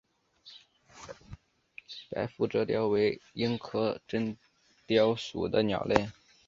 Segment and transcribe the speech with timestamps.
[2.09, 4.35] 白腹隼雕为鹰科真
[4.87, 6.09] 雕属的鸟类。